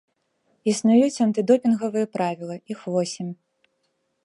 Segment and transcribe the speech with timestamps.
[0.71, 3.27] Існуюць антыдопінгавыя правілы, іх восем.